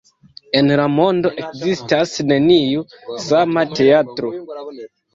En 0.61 0.71
la 0.79 0.87
mondo 0.93 1.33
ekzistas 1.43 2.15
neniu 2.33 2.85
sama 3.29 3.71
teatro. 3.79 4.37